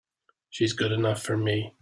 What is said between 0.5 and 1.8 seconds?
good enough for me!